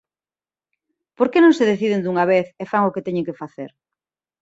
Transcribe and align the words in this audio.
Por 1.17 1.27
que 1.31 1.39
non 1.41 1.53
se 1.57 1.69
deciden 1.71 1.99
dunha 2.03 2.25
vez 2.33 2.47
e 2.61 2.63
fan 2.71 2.83
o 2.87 2.93
que 2.93 3.05
teñan 3.05 3.27
que 3.27 3.39
facer? 3.41 3.69